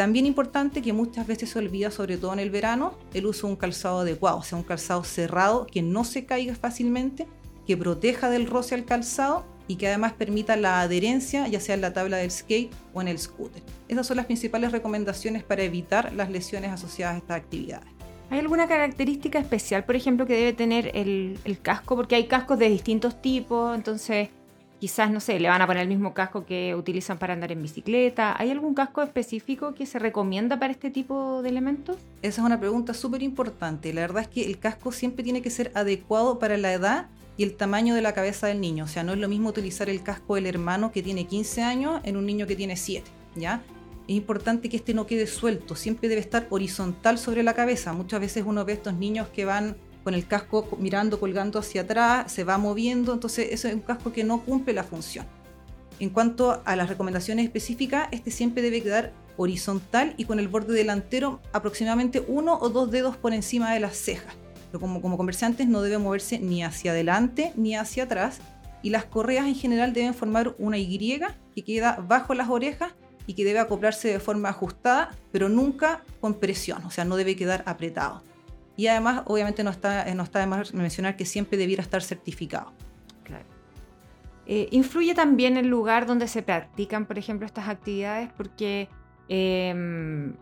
También 0.00 0.24
importante 0.24 0.80
que 0.80 0.94
muchas 0.94 1.26
veces 1.26 1.50
se 1.50 1.58
olvida, 1.58 1.90
sobre 1.90 2.16
todo 2.16 2.32
en 2.32 2.38
el 2.38 2.48
verano, 2.48 2.94
el 3.12 3.26
uso 3.26 3.46
de 3.46 3.52
un 3.52 3.56
calzado 3.58 3.98
adecuado, 3.98 4.38
o 4.38 4.42
sea, 4.42 4.56
un 4.56 4.64
calzado 4.64 5.04
cerrado 5.04 5.66
que 5.66 5.82
no 5.82 6.04
se 6.04 6.24
caiga 6.24 6.54
fácilmente, 6.54 7.28
que 7.66 7.76
proteja 7.76 8.30
del 8.30 8.46
roce 8.46 8.74
al 8.74 8.86
calzado 8.86 9.44
y 9.68 9.76
que 9.76 9.88
además 9.88 10.14
permita 10.14 10.56
la 10.56 10.80
adherencia, 10.80 11.46
ya 11.48 11.60
sea 11.60 11.74
en 11.74 11.82
la 11.82 11.92
tabla 11.92 12.16
del 12.16 12.30
skate 12.30 12.72
o 12.94 13.02
en 13.02 13.08
el 13.08 13.18
scooter. 13.18 13.62
Esas 13.88 14.06
son 14.06 14.16
las 14.16 14.24
principales 14.24 14.72
recomendaciones 14.72 15.44
para 15.44 15.64
evitar 15.64 16.14
las 16.14 16.30
lesiones 16.30 16.70
asociadas 16.70 17.16
a 17.16 17.18
estas 17.18 17.36
actividades. 17.36 17.90
¿Hay 18.30 18.38
alguna 18.38 18.68
característica 18.68 19.38
especial, 19.38 19.84
por 19.84 19.96
ejemplo, 19.96 20.24
que 20.24 20.32
debe 20.34 20.54
tener 20.54 20.96
el, 20.96 21.38
el 21.44 21.60
casco? 21.60 21.94
Porque 21.94 22.14
hay 22.14 22.26
cascos 22.26 22.58
de 22.58 22.70
distintos 22.70 23.20
tipos, 23.20 23.76
entonces 23.76 24.30
quizás, 24.80 25.10
no 25.10 25.20
sé, 25.20 25.38
le 25.38 25.48
van 25.48 25.60
a 25.60 25.66
poner 25.66 25.82
el 25.82 25.88
mismo 25.88 26.14
casco 26.14 26.46
que 26.46 26.74
utilizan 26.74 27.18
para 27.18 27.34
andar 27.34 27.52
en 27.52 27.62
bicicleta. 27.62 28.34
¿Hay 28.38 28.50
algún 28.50 28.74
casco 28.74 29.02
específico 29.02 29.74
que 29.74 29.84
se 29.86 29.98
recomienda 29.98 30.58
para 30.58 30.72
este 30.72 30.90
tipo 30.90 31.42
de 31.42 31.50
elementos? 31.50 31.98
Esa 32.22 32.40
es 32.40 32.46
una 32.46 32.58
pregunta 32.58 32.94
súper 32.94 33.22
importante. 33.22 33.92
La 33.92 34.00
verdad 34.00 34.22
es 34.22 34.28
que 34.28 34.46
el 34.46 34.58
casco 34.58 34.90
siempre 34.90 35.22
tiene 35.22 35.42
que 35.42 35.50
ser 35.50 35.70
adecuado 35.74 36.38
para 36.38 36.56
la 36.56 36.72
edad 36.72 37.06
y 37.36 37.42
el 37.42 37.56
tamaño 37.56 37.94
de 37.94 38.00
la 38.00 38.14
cabeza 38.14 38.46
del 38.46 38.60
niño. 38.60 38.84
O 38.84 38.88
sea, 38.88 39.04
no 39.04 39.12
es 39.12 39.18
lo 39.18 39.28
mismo 39.28 39.50
utilizar 39.50 39.90
el 39.90 40.02
casco 40.02 40.34
del 40.34 40.46
hermano 40.46 40.90
que 40.92 41.02
tiene 41.02 41.26
15 41.26 41.62
años 41.62 42.00
en 42.04 42.16
un 42.16 42.24
niño 42.24 42.46
que 42.46 42.56
tiene 42.56 42.76
7, 42.76 43.08
¿ya? 43.36 43.62
Es 44.08 44.16
importante 44.16 44.68
que 44.68 44.78
este 44.78 44.94
no 44.94 45.06
quede 45.06 45.26
suelto, 45.26 45.76
siempre 45.76 46.08
debe 46.08 46.20
estar 46.20 46.46
horizontal 46.50 47.18
sobre 47.18 47.42
la 47.42 47.54
cabeza. 47.54 47.92
Muchas 47.92 48.20
veces 48.20 48.44
uno 48.46 48.64
ve 48.64 48.72
estos 48.72 48.94
niños 48.94 49.28
que 49.28 49.44
van 49.44 49.76
con 50.04 50.14
el 50.14 50.26
casco 50.26 50.76
mirando, 50.78 51.20
colgando 51.20 51.58
hacia 51.58 51.82
atrás, 51.82 52.32
se 52.32 52.44
va 52.44 52.58
moviendo, 52.58 53.12
entonces 53.12 53.48
eso 53.50 53.68
es 53.68 53.74
un 53.74 53.80
casco 53.80 54.12
que 54.12 54.24
no 54.24 54.42
cumple 54.42 54.72
la 54.72 54.84
función. 54.84 55.26
En 55.98 56.10
cuanto 56.10 56.62
a 56.64 56.76
las 56.76 56.88
recomendaciones 56.88 57.44
específicas, 57.44 58.08
este 58.10 58.30
siempre 58.30 58.62
debe 58.62 58.82
quedar 58.82 59.12
horizontal 59.36 60.14
y 60.16 60.24
con 60.24 60.38
el 60.38 60.48
borde 60.48 60.74
delantero 60.74 61.40
aproximadamente 61.52 62.24
uno 62.26 62.58
o 62.58 62.70
dos 62.70 62.90
dedos 62.90 63.16
por 63.16 63.34
encima 63.34 63.72
de 63.72 63.80
las 63.80 63.96
cejas. 63.96 64.34
Pero 64.70 64.80
como, 64.80 65.02
como 65.02 65.16
conversantes 65.16 65.66
no 65.68 65.82
debe 65.82 65.98
moverse 65.98 66.38
ni 66.38 66.62
hacia 66.62 66.92
adelante 66.92 67.52
ni 67.56 67.74
hacia 67.74 68.04
atrás 68.04 68.40
y 68.82 68.90
las 68.90 69.04
correas 69.04 69.46
en 69.46 69.54
general 69.54 69.92
deben 69.92 70.14
formar 70.14 70.54
una 70.58 70.78
Y 70.78 70.98
que 71.54 71.64
queda 71.64 71.96
bajo 72.06 72.34
las 72.34 72.48
orejas 72.48 72.92
y 73.26 73.34
que 73.34 73.44
debe 73.44 73.58
acoplarse 73.58 74.08
de 74.08 74.20
forma 74.20 74.48
ajustada, 74.48 75.10
pero 75.32 75.48
nunca 75.48 76.04
con 76.20 76.34
presión, 76.34 76.84
o 76.84 76.90
sea, 76.90 77.04
no 77.04 77.16
debe 77.16 77.36
quedar 77.36 77.62
apretado. 77.66 78.22
Y 78.76 78.86
además, 78.86 79.22
obviamente, 79.26 79.62
no 79.64 79.70
está, 79.70 80.12
no 80.14 80.22
está 80.22 80.40
de 80.40 80.46
más 80.46 80.72
mencionar 80.72 81.16
que 81.16 81.24
siempre 81.24 81.58
debiera 81.58 81.82
estar 81.82 82.02
certificado. 82.02 82.72
Claro. 83.24 83.44
Eh, 84.46 84.68
¿Influye 84.70 85.14
también 85.14 85.56
el 85.56 85.68
lugar 85.68 86.06
donde 86.06 86.28
se 86.28 86.42
practican, 86.42 87.06
por 87.06 87.18
ejemplo, 87.18 87.46
estas 87.46 87.68
actividades? 87.68 88.30
Porque 88.36 88.88
em, 89.28 90.34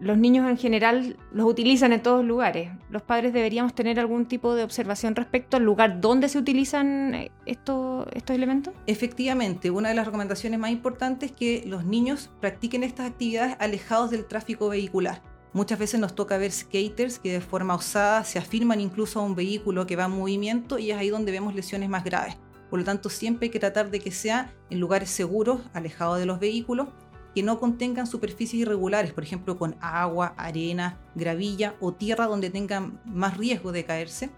los 0.00 0.18
niños 0.18 0.48
en 0.48 0.56
general 0.56 1.16
los 1.32 1.46
utilizan 1.46 1.92
en 1.92 2.02
todos 2.02 2.24
lugares. 2.24 2.70
Los 2.90 3.02
padres 3.02 3.32
deberíamos 3.32 3.74
tener 3.74 4.00
algún 4.00 4.26
tipo 4.26 4.54
de 4.54 4.64
observación 4.64 5.14
respecto 5.14 5.56
al 5.56 5.64
lugar 5.64 6.00
donde 6.00 6.28
se 6.28 6.38
utilizan 6.38 7.14
eh, 7.14 7.30
estos, 7.46 8.06
estos 8.14 8.34
elementos. 8.34 8.74
Efectivamente, 8.86 9.70
una 9.70 9.90
de 9.90 9.94
las 9.94 10.06
recomendaciones 10.06 10.58
más 10.58 10.70
importantes 10.70 11.30
es 11.30 11.36
que 11.36 11.64
los 11.66 11.84
niños 11.84 12.30
practiquen 12.40 12.82
estas 12.82 13.10
actividades 13.10 13.56
alejados 13.60 14.10
del 14.10 14.26
tráfico 14.26 14.68
vehicular 14.68 15.22
Muchas 15.54 15.78
veces 15.78 16.00
nos 16.00 16.16
toca 16.16 16.36
ver 16.36 16.50
skaters 16.50 17.20
que 17.20 17.32
de 17.32 17.40
forma 17.40 17.76
osada 17.76 18.24
se 18.24 18.40
afirman 18.40 18.80
incluso 18.80 19.20
a 19.20 19.22
un 19.22 19.36
vehículo 19.36 19.86
que 19.86 19.94
va 19.94 20.06
en 20.06 20.10
movimiento 20.10 20.80
y 20.80 20.90
es 20.90 20.96
ahí 20.96 21.10
donde 21.10 21.30
vemos 21.30 21.54
lesiones 21.54 21.88
más 21.88 22.02
graves. 22.02 22.36
Por 22.68 22.80
lo 22.80 22.84
tanto, 22.84 23.08
siempre 23.08 23.46
hay 23.46 23.50
que 23.50 23.60
tratar 23.60 23.88
de 23.92 24.00
que 24.00 24.10
sea 24.10 24.52
en 24.68 24.80
lugares 24.80 25.10
seguros, 25.10 25.60
alejados 25.72 26.18
de 26.18 26.26
los 26.26 26.40
vehículos, 26.40 26.88
que 27.36 27.44
no 27.44 27.60
contengan 27.60 28.08
superficies 28.08 28.62
irregulares, 28.62 29.12
por 29.12 29.22
ejemplo, 29.22 29.56
con 29.56 29.76
agua, 29.80 30.34
arena, 30.36 30.98
gravilla 31.14 31.76
o 31.80 31.92
tierra 31.92 32.26
donde 32.26 32.50
tengan 32.50 33.00
más 33.04 33.36
riesgo 33.36 33.70
de 33.70 33.84
caerse. 33.84 34.30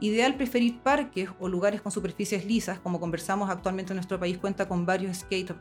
Ideal 0.00 0.34
preferir 0.34 0.80
parques 0.80 1.28
o 1.40 1.48
lugares 1.48 1.82
con 1.82 1.92
superficies 1.92 2.46
lisas, 2.46 2.78
como 2.78 3.00
conversamos 3.00 3.50
actualmente 3.50 3.92
en 3.92 3.96
nuestro 3.96 4.18
país 4.18 4.38
cuenta 4.38 4.66
con 4.66 4.86
varios 4.86 5.18
skate, 5.18 5.54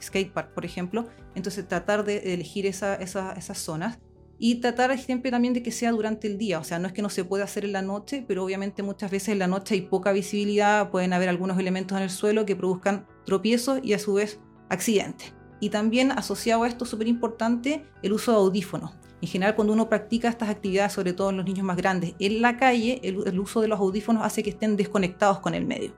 skate 0.00 0.32
park, 0.32 0.54
por 0.54 0.64
ejemplo. 0.64 1.04
Entonces 1.34 1.66
tratar 1.66 2.04
de 2.04 2.32
elegir 2.32 2.64
esas 2.64 3.58
zonas 3.58 3.98
y 4.38 4.56
tratar 4.56 4.96
siempre 4.98 5.30
también 5.30 5.54
de 5.54 5.62
que 5.62 5.70
sea 5.70 5.92
durante 5.92 6.26
el 6.26 6.36
día, 6.36 6.58
o 6.58 6.64
sea, 6.64 6.78
no 6.78 6.86
es 6.86 6.92
que 6.92 7.02
no 7.02 7.08
se 7.08 7.24
pueda 7.24 7.44
hacer 7.44 7.64
en 7.64 7.72
la 7.72 7.82
noche, 7.82 8.24
pero 8.26 8.44
obviamente 8.44 8.82
muchas 8.82 9.10
veces 9.10 9.30
en 9.30 9.38
la 9.38 9.46
noche 9.46 9.74
hay 9.74 9.82
poca 9.82 10.12
visibilidad, 10.12 10.90
pueden 10.90 11.12
haber 11.12 11.28
algunos 11.28 11.58
elementos 11.58 11.96
en 11.96 12.04
el 12.04 12.10
suelo 12.10 12.44
que 12.44 12.56
produzcan 12.56 13.06
tropiezos 13.24 13.80
y 13.82 13.94
a 13.94 13.98
su 13.98 14.14
vez 14.14 14.40
accidentes. 14.68 15.32
Y 15.58 15.70
también 15.70 16.12
asociado 16.12 16.64
a 16.64 16.68
esto, 16.68 16.84
súper 16.84 17.08
importante, 17.08 17.86
el 18.02 18.12
uso 18.12 18.32
de 18.32 18.38
audífonos. 18.38 18.92
En 19.22 19.28
general, 19.28 19.54
cuando 19.54 19.72
uno 19.72 19.88
practica 19.88 20.28
estas 20.28 20.50
actividades, 20.50 20.92
sobre 20.92 21.14
todo 21.14 21.30
en 21.30 21.38
los 21.38 21.46
niños 21.46 21.64
más 21.64 21.78
grandes, 21.78 22.14
en 22.18 22.42
la 22.42 22.58
calle, 22.58 23.00
el, 23.02 23.40
uso 23.40 23.62
de 23.62 23.68
los 23.68 23.80
audífonos 23.80 24.22
hace 24.22 24.42
que 24.42 24.50
estén 24.50 24.76
desconectados 24.76 25.40
con 25.40 25.54
el 25.54 25.64
medio. 25.64 25.94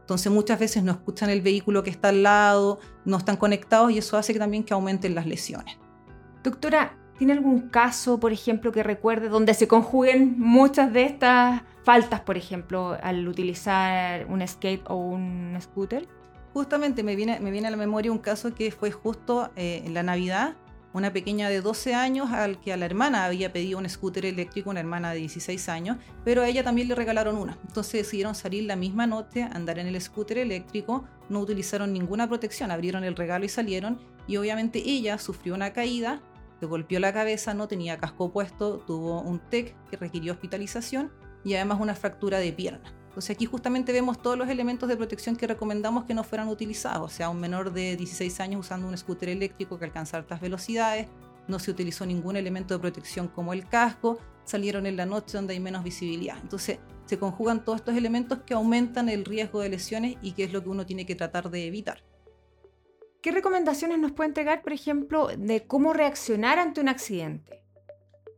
Entonces 0.00 0.30
muchas 0.30 0.58
veces 0.58 0.82
no 0.82 0.92
escuchan 0.92 1.30
el 1.30 1.40
vehículo 1.40 1.82
que 1.82 1.90
está 1.90 2.08
al 2.08 2.22
lado, 2.22 2.78
no 3.04 3.16
están 3.16 3.36
conectados 3.36 3.90
y 3.90 3.98
eso 3.98 4.16
hace 4.16 4.34
también 4.34 4.62
que 4.62 4.74
aumenten 4.74 5.14
las 5.14 5.26
lesiones. 5.26 5.76
Doctora, 6.42 6.96
¿Tiene 7.20 7.34
algún 7.34 7.68
caso, 7.68 8.18
por 8.18 8.32
ejemplo, 8.32 8.72
que 8.72 8.82
recuerde 8.82 9.28
donde 9.28 9.52
se 9.52 9.68
conjuguen 9.68 10.36
muchas 10.38 10.90
de 10.90 11.02
estas 11.02 11.60
faltas, 11.84 12.22
por 12.22 12.38
ejemplo, 12.38 12.96
al 13.02 13.28
utilizar 13.28 14.24
un 14.30 14.40
skate 14.48 14.82
o 14.88 14.96
un 14.96 15.54
scooter? 15.60 16.08
Justamente 16.54 17.02
me 17.02 17.16
viene, 17.16 17.34
a 17.36 17.70
la 17.70 17.76
memoria 17.76 18.10
un 18.10 18.20
caso 18.20 18.54
que 18.54 18.70
fue 18.70 18.90
justo 18.90 19.50
eh, 19.54 19.82
en 19.84 19.92
la 19.92 20.02
Navidad, 20.02 20.54
una 20.94 21.12
pequeña 21.12 21.50
de 21.50 21.60
12 21.60 21.94
años 21.94 22.30
al 22.30 22.58
que 22.58 22.72
a 22.72 22.78
la 22.78 22.86
hermana 22.86 23.26
había 23.26 23.52
pedido 23.52 23.78
un 23.78 23.86
scooter 23.86 24.24
eléctrico, 24.24 24.70
una 24.70 24.80
hermana 24.80 25.10
de 25.10 25.18
16 25.18 25.68
años, 25.68 25.98
pero 26.24 26.40
a 26.40 26.48
ella 26.48 26.64
también 26.64 26.88
le 26.88 26.94
regalaron 26.94 27.36
una. 27.36 27.58
Entonces 27.68 28.02
decidieron 28.02 28.34
salir 28.34 28.64
la 28.64 28.76
misma 28.76 29.06
noche, 29.06 29.42
andar 29.42 29.78
en 29.78 29.88
el 29.88 30.00
scooter 30.00 30.38
eléctrico, 30.38 31.04
no 31.28 31.40
utilizaron 31.40 31.92
ninguna 31.92 32.26
protección, 32.26 32.70
abrieron 32.70 33.04
el 33.04 33.14
regalo 33.14 33.44
y 33.44 33.50
salieron, 33.50 34.00
y 34.26 34.38
obviamente 34.38 34.78
ella 34.78 35.18
sufrió 35.18 35.54
una 35.54 35.74
caída, 35.74 36.22
se 36.60 36.66
golpeó 36.66 37.00
la 37.00 37.12
cabeza, 37.12 37.54
no 37.54 37.68
tenía 37.68 37.98
casco 37.98 38.30
puesto, 38.32 38.78
tuvo 38.86 39.22
un 39.22 39.38
TEC 39.38 39.74
que 39.88 39.96
requirió 39.96 40.34
hospitalización 40.34 41.10
y 41.42 41.54
además 41.54 41.80
una 41.80 41.94
fractura 41.94 42.38
de 42.38 42.52
pierna. 42.52 42.92
Entonces 43.08 43.34
aquí 43.34 43.46
justamente 43.46 43.92
vemos 43.92 44.20
todos 44.20 44.36
los 44.36 44.48
elementos 44.48 44.88
de 44.88 44.96
protección 44.96 45.36
que 45.36 45.46
recomendamos 45.46 46.04
que 46.04 46.14
no 46.14 46.22
fueran 46.22 46.48
utilizados, 46.48 47.10
o 47.10 47.14
sea, 47.14 47.30
un 47.30 47.40
menor 47.40 47.72
de 47.72 47.96
16 47.96 48.38
años 48.40 48.60
usando 48.60 48.86
un 48.86 48.96
scooter 48.96 49.30
eléctrico 49.30 49.78
que 49.78 49.86
alcanza 49.86 50.18
altas 50.18 50.40
velocidades, 50.40 51.08
no 51.48 51.58
se 51.58 51.70
utilizó 51.70 52.04
ningún 52.04 52.36
elemento 52.36 52.74
de 52.74 52.80
protección 52.80 53.26
como 53.26 53.52
el 53.52 53.66
casco, 53.66 54.18
salieron 54.44 54.86
en 54.86 54.96
la 54.96 55.06
noche 55.06 55.38
donde 55.38 55.54
hay 55.54 55.60
menos 55.60 55.82
visibilidad. 55.82 56.36
Entonces 56.42 56.78
se 57.06 57.18
conjugan 57.18 57.64
todos 57.64 57.80
estos 57.80 57.96
elementos 57.96 58.40
que 58.46 58.54
aumentan 58.54 59.08
el 59.08 59.24
riesgo 59.24 59.60
de 59.60 59.70
lesiones 59.70 60.16
y 60.22 60.32
que 60.32 60.44
es 60.44 60.52
lo 60.52 60.62
que 60.62 60.68
uno 60.68 60.86
tiene 60.86 61.06
que 61.06 61.16
tratar 61.16 61.50
de 61.50 61.66
evitar. 61.66 62.02
¿Qué 63.22 63.32
recomendaciones 63.32 63.98
nos 63.98 64.12
puede 64.12 64.28
entregar, 64.28 64.62
por 64.62 64.72
ejemplo, 64.72 65.28
de 65.36 65.66
cómo 65.66 65.92
reaccionar 65.92 66.58
ante 66.58 66.80
un 66.80 66.88
accidente? 66.88 67.62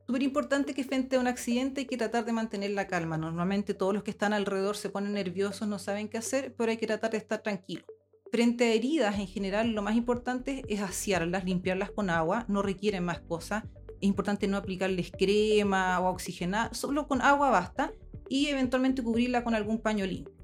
Súper 0.09 0.25
importante 0.25 0.75
que 0.75 0.83
frente 0.83 1.15
a 1.15 1.21
un 1.21 1.29
accidente 1.29 1.83
hay 1.83 1.87
que 1.87 1.97
tratar 1.97 2.25
de 2.25 2.33
mantener 2.33 2.73
la 2.73 2.89
calma. 2.89 3.17
Normalmente 3.17 3.75
todos 3.75 3.95
los 3.95 4.03
que 4.03 4.11
están 4.11 4.33
alrededor 4.33 4.77
se 4.77 4.91
ponen 4.91 5.13
nerviosos, 5.13 5.69
no 5.69 5.79
saben 5.79 6.09
qué 6.09 6.19
hacer, 6.19 6.53
pero 6.57 6.73
hay 6.73 6.79
que 6.79 6.89
tratar 6.89 7.13
de 7.13 7.19
estar 7.19 7.43
tranquilo. 7.43 7.85
Frente 8.33 8.65
a 8.65 8.73
heridas 8.73 9.21
en 9.21 9.29
general, 9.29 9.71
lo 9.71 9.83
más 9.83 9.95
importante 9.95 10.65
es 10.69 10.81
asearlas, 10.81 11.45
limpiarlas 11.45 11.93
con 11.93 12.11
agua, 12.11 12.45
no 12.49 12.61
requieren 12.61 13.05
más 13.05 13.21
cosas. 13.21 13.63
Es 14.01 14.09
importante 14.09 14.49
no 14.49 14.57
aplicarles 14.57 15.13
crema 15.13 16.01
o 16.01 16.11
oxigenar, 16.11 16.75
solo 16.75 17.07
con 17.07 17.23
agua 17.23 17.51
basta 17.51 17.93
y 18.29 18.49
eventualmente 18.49 19.05
cubrirla 19.05 19.45
con 19.45 19.55
algún 19.55 19.81
paño 19.81 20.07
limpio. 20.07 20.35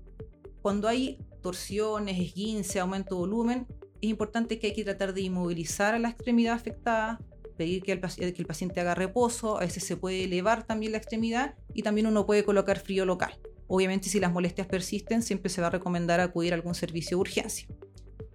Cuando 0.62 0.86
hay 0.86 1.18
torsiones, 1.42 2.20
esguince, 2.20 2.78
aumento 2.78 3.16
de 3.16 3.20
volumen, 3.20 3.66
es 4.00 4.08
importante 4.08 4.58
que 4.58 4.68
hay 4.68 4.72
que 4.74 4.84
tratar 4.84 5.14
de 5.14 5.22
inmovilizar 5.22 5.94
a 5.94 5.98
la 5.98 6.10
extremidad 6.10 6.54
afectada, 6.54 7.20
pedir 7.56 7.82
que 7.82 7.92
el, 7.92 8.00
paciente 8.46 8.80
haga 8.80 8.94
reposo, 8.94 9.58
a 9.58 9.60
veces 9.60 9.84
se 9.84 9.96
puede 9.96 10.24
elevar 10.24 10.64
también 10.64 10.92
la 10.92 10.98
extremidad 10.98 11.56
y 11.74 11.82
también 11.82 12.06
uno 12.06 12.24
puede 12.24 12.44
colocar 12.44 12.78
frío 12.78 13.04
local. 13.04 13.32
Obviamente 13.66 14.08
si 14.08 14.20
las 14.20 14.32
molestias 14.32 14.68
persisten 14.68 15.22
siempre 15.22 15.50
se 15.50 15.60
va 15.60 15.66
a 15.66 15.70
recomendar 15.70 16.20
acudir 16.20 16.52
a 16.52 16.56
algún 16.56 16.74
servicio 16.74 17.16
de 17.16 17.20
urgencia. 17.20 17.68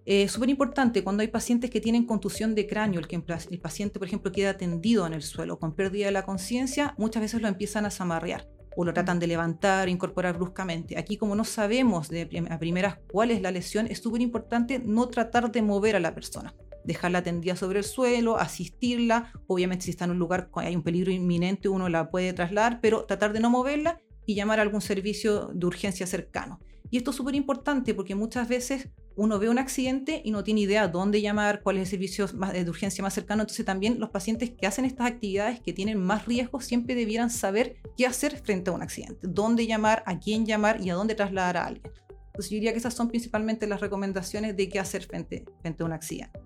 Es 0.06 0.34
súper 0.34 0.50
importante 0.50 1.02
cuando 1.02 1.22
hay 1.22 1.30
pacientes 1.30 1.70
que 1.70 1.80
tienen 1.80 2.06
contusión 2.06 2.54
de 2.56 2.68
cráneo, 2.68 3.00
el 3.00 3.08
que 3.08 3.16
el 3.16 3.60
paciente 3.60 4.00
por 4.00 4.08
ejemplo 4.08 4.34
queda 4.34 4.58
tendido 4.58 5.08
en 5.08 5.14
el 5.14 5.22
suelo 5.22 5.58
con 5.58 5.74
pérdida 5.74 6.08
de 6.08 6.12
la 6.12 6.26
conciencia, 6.26 6.94
muchas 6.98 7.22
veces 7.22 7.42
lo 7.42 7.48
empiezan 7.48 7.86
a 7.86 7.92
zamarrear 7.92 8.53
o 8.76 8.86
lo 8.86 8.94
tratan 8.94 9.20
de 9.20 9.28
levantar, 9.28 9.90
incorporar 9.90 10.38
bruscamente. 10.38 10.98
Aquí 10.98 11.18
como 11.18 11.36
no 11.36 11.44
sabemos 11.44 12.10
de 12.10 12.30
a 12.50 12.60
primeras 12.60 12.98
cuál 13.12 13.32
es 13.32 13.42
la 13.42 13.52
lesión, 13.52 13.88
es 13.88 14.00
súper 14.00 14.22
importante 14.22 14.80
no 14.80 15.08
tratar 15.08 15.52
de 15.52 15.62
mover 15.62 15.96
a 15.96 16.00
la 16.00 16.14
persona. 16.14 16.54
Dejarla 16.84 17.24
tendida 17.24 17.56
sobre 17.56 17.80
el 17.80 17.86
suelo, 17.86 18.38
asistirla, 18.38 19.32
obviamente 19.48 19.86
si 19.86 19.92
está 19.92 20.06
en 20.06 20.12
un 20.12 20.20
lugar 20.20 20.50
hay 20.56 20.76
un 20.76 20.84
peligro 20.84 21.12
inminente 21.12 21.70
uno 21.70 21.88
la 21.90 22.10
puede 22.10 22.34
trasladar, 22.34 22.80
pero 22.82 23.06
tratar 23.06 23.32
de 23.34 23.40
no 23.40 23.50
moverla 23.50 24.02
y 24.26 24.36
llamar 24.36 24.60
a 24.60 24.64
algún 24.64 24.82
servicio 24.82 25.50
de 25.54 25.66
urgencia 25.66 26.08
cercano. 26.08 26.60
Y 26.90 26.98
esto 26.98 27.12
es 27.12 27.18
súper 27.18 27.36
importante 27.36 27.94
porque 27.94 28.16
muchas 28.16 28.48
veces 28.48 28.90
uno 29.16 29.40
ve 29.40 29.50
un 29.50 29.60
accidente 29.60 30.22
y 30.24 30.32
no 30.32 30.44
tiene 30.44 30.62
idea 30.62 30.88
dónde 30.88 31.22
llamar, 31.22 31.62
cuál 31.62 31.78
es 31.78 31.84
el 31.84 31.88
servicio 31.88 32.28
de 32.28 32.70
urgencia 32.70 33.02
más 33.02 33.14
cercano. 33.14 33.44
Entonces 33.44 33.66
también 33.66 34.00
los 34.00 34.10
pacientes 34.10 34.52
que 34.52 34.68
hacen 34.68 34.86
estas 34.86 35.08
actividades 35.08 35.60
que 35.60 35.74
tienen 35.74 36.00
más 36.00 36.26
riesgo 36.26 36.62
siempre 36.62 36.96
debieran 36.96 37.30
saber 37.30 37.78
qué 37.98 38.06
hacer 38.06 38.38
frente 38.38 38.70
a 38.70 38.74
un 38.74 38.82
accidente, 38.82 39.20
dónde 39.24 39.68
llamar, 39.68 40.04
a 40.06 40.20
quién 40.20 40.46
llamar 40.46 40.82
y 40.82 40.90
a 40.90 40.96
dónde 40.96 41.16
trasladar 41.16 41.58
a 41.58 41.66
alguien. 41.66 41.92
Entonces 42.28 42.50
yo 42.50 42.56
diría 42.56 42.72
que 42.72 42.80
esas 42.80 42.96
son 42.96 43.10
principalmente 43.10 43.68
las 43.68 43.80
recomendaciones 43.80 44.58
de 44.58 44.68
qué 44.68 44.80
hacer 44.80 45.04
frente, 45.04 45.46
frente 45.62 45.84
a 45.84 45.86
un 45.86 45.94
accidente. 45.94 46.40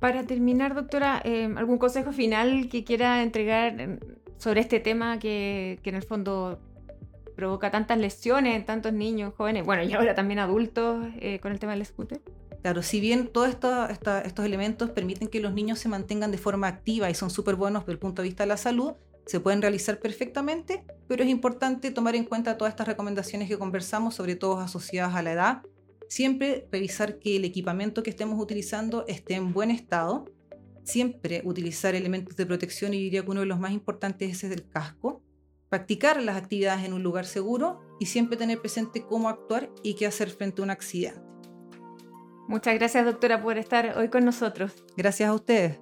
Para 0.00 0.24
terminar, 0.24 0.74
doctora, 0.74 1.20
eh, 1.24 1.52
¿algún 1.56 1.78
consejo 1.78 2.10
final 2.10 2.68
que 2.68 2.82
quiera 2.82 3.22
entregar 3.22 3.80
eh, 3.80 3.98
sobre 4.38 4.60
este 4.60 4.80
tema 4.80 5.18
que, 5.18 5.78
que 5.82 5.90
en 5.90 5.96
el 5.96 6.02
fondo 6.02 6.58
provoca 7.40 7.70
tantas 7.70 7.96
lesiones 7.96 8.54
en 8.54 8.66
tantos 8.66 8.92
niños, 8.92 9.32
jóvenes, 9.34 9.64
bueno, 9.64 9.82
y 9.82 9.92
ahora 9.94 10.14
también 10.14 10.38
adultos 10.38 11.06
eh, 11.20 11.40
con 11.40 11.52
el 11.52 11.58
tema 11.58 11.72
del 11.72 11.86
scooter? 11.86 12.20
Claro, 12.60 12.82
si 12.82 13.00
bien 13.00 13.28
todos 13.28 13.48
estos 13.48 14.44
elementos 14.44 14.90
permiten 14.90 15.28
que 15.28 15.40
los 15.40 15.54
niños 15.54 15.78
se 15.78 15.88
mantengan 15.88 16.30
de 16.30 16.36
forma 16.36 16.68
activa 16.68 17.08
y 17.08 17.14
son 17.14 17.30
súper 17.30 17.56
buenos 17.56 17.84
desde 17.84 17.92
el 17.92 17.98
punto 17.98 18.20
de 18.20 18.28
vista 18.28 18.42
de 18.42 18.48
la 18.48 18.58
salud, 18.58 18.92
se 19.24 19.40
pueden 19.40 19.62
realizar 19.62 19.98
perfectamente, 20.00 20.84
pero 21.08 21.24
es 21.24 21.30
importante 21.30 21.90
tomar 21.90 22.14
en 22.14 22.24
cuenta 22.24 22.58
todas 22.58 22.72
estas 22.72 22.86
recomendaciones 22.86 23.48
que 23.48 23.58
conversamos, 23.58 24.14
sobre 24.14 24.36
todo 24.36 24.58
asociadas 24.58 25.14
a 25.14 25.22
la 25.22 25.32
edad. 25.32 25.62
Siempre 26.08 26.68
revisar 26.70 27.18
que 27.18 27.36
el 27.36 27.46
equipamiento 27.46 28.02
que 28.02 28.10
estemos 28.10 28.38
utilizando 28.38 29.06
esté 29.08 29.34
en 29.34 29.54
buen 29.54 29.70
estado. 29.70 30.26
Siempre 30.84 31.40
utilizar 31.44 31.94
elementos 31.94 32.36
de 32.36 32.44
protección 32.44 32.92
y 32.92 32.98
diría 32.98 33.22
que 33.22 33.30
uno 33.30 33.40
de 33.40 33.46
los 33.46 33.58
más 33.58 33.72
importantes 33.72 34.44
es 34.44 34.50
el 34.50 34.68
casco 34.68 35.22
practicar 35.70 36.20
las 36.20 36.36
actividades 36.36 36.84
en 36.84 36.92
un 36.92 37.02
lugar 37.02 37.24
seguro 37.24 37.80
y 37.98 38.06
siempre 38.06 38.36
tener 38.36 38.60
presente 38.60 39.06
cómo 39.06 39.28
actuar 39.28 39.70
y 39.82 39.94
qué 39.94 40.06
hacer 40.06 40.28
frente 40.30 40.60
a 40.60 40.64
un 40.64 40.70
accidente. 40.70 41.20
Muchas 42.48 42.74
gracias 42.74 43.04
doctora 43.04 43.40
por 43.40 43.56
estar 43.56 43.96
hoy 43.96 44.08
con 44.08 44.24
nosotros. 44.24 44.84
Gracias 44.96 45.30
a 45.30 45.34
ustedes. 45.34 45.78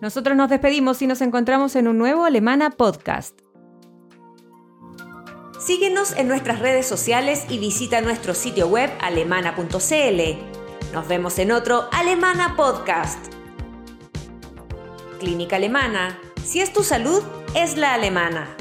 Nosotros 0.00 0.34
nos 0.34 0.48
despedimos 0.48 1.02
y 1.02 1.06
nos 1.06 1.20
encontramos 1.20 1.76
en 1.76 1.86
un 1.86 1.98
nuevo 1.98 2.24
Alemana 2.24 2.70
Podcast. 2.70 3.38
Síguenos 5.58 6.16
en 6.16 6.26
nuestras 6.26 6.58
redes 6.58 6.86
sociales 6.86 7.44
y 7.50 7.58
visita 7.58 8.00
nuestro 8.00 8.32
sitio 8.32 8.66
web 8.68 8.90
alemana.cl. 9.02 10.94
Nos 10.94 11.06
vemos 11.06 11.38
en 11.38 11.52
otro 11.52 11.86
Alemana 11.92 12.56
Podcast. 12.56 13.18
Clínica 15.18 15.56
Alemana. 15.56 16.18
Si 16.42 16.62
es 16.62 16.72
tu 16.72 16.82
salud, 16.82 17.22
es 17.54 17.76
la 17.76 17.92
alemana. 17.92 18.56